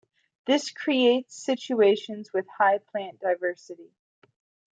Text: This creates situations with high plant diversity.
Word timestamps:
This 0.47 0.71
creates 0.71 1.35
situations 1.35 2.33
with 2.33 2.47
high 2.57 2.79
plant 2.79 3.19
diversity. 3.19 3.93